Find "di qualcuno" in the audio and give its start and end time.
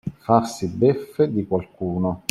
1.31-2.19